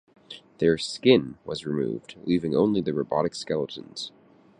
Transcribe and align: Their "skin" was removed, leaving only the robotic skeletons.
Their 0.57 0.79
"skin" 0.79 1.37
was 1.45 1.63
removed, 1.67 2.15
leaving 2.23 2.55
only 2.55 2.81
the 2.81 2.91
robotic 2.91 3.35
skeletons. 3.35 4.11